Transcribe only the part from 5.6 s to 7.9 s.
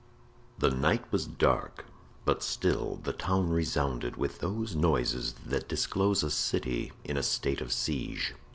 disclose a city in a state of